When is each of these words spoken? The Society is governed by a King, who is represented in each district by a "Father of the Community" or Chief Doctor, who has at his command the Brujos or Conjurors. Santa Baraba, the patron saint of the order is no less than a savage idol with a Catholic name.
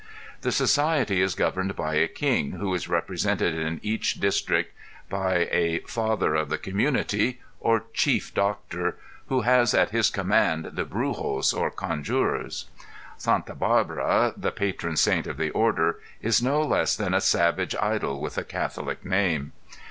The 0.41 0.51
Society 0.51 1.21
is 1.21 1.35
governed 1.35 1.75
by 1.75 1.93
a 1.93 2.07
King, 2.07 2.53
who 2.53 2.73
is 2.73 2.89
represented 2.89 3.53
in 3.53 3.79
each 3.83 4.15
district 4.19 4.73
by 5.11 5.47
a 5.51 5.81
"Father 5.85 6.33
of 6.33 6.49
the 6.49 6.57
Community" 6.57 7.39
or 7.59 7.83
Chief 7.93 8.33
Doctor, 8.33 8.97
who 9.27 9.41
has 9.41 9.75
at 9.75 9.91
his 9.91 10.09
command 10.09 10.69
the 10.73 10.85
Brujos 10.85 11.53
or 11.53 11.69
Conjurors. 11.69 12.65
Santa 13.15 13.53
Baraba, 13.53 14.33
the 14.35 14.51
patron 14.51 14.97
saint 14.97 15.27
of 15.27 15.37
the 15.37 15.51
order 15.51 15.99
is 16.19 16.41
no 16.41 16.63
less 16.63 16.95
than 16.95 17.13
a 17.13 17.21
savage 17.21 17.75
idol 17.79 18.19
with 18.19 18.39
a 18.39 18.43
Catholic 18.43 19.05
name. 19.05 19.51